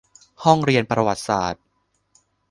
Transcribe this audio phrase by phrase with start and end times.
[0.43, 1.63] ห้องเรียนประวัติศาสตร์